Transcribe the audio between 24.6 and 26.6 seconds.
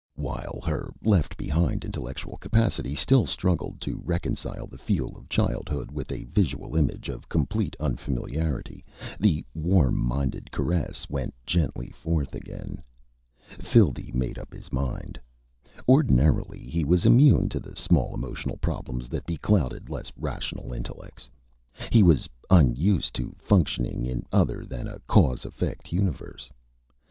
than a cause/effect universe.